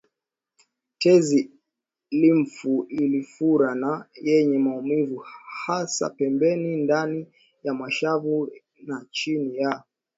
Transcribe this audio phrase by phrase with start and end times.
[0.97, 1.51] Tezi
[2.11, 5.25] limfu iliyofura na yenye maumivu
[5.65, 7.27] hasa pembeni ndani
[7.63, 8.51] ya mashavu
[8.87, 9.83] na chini ya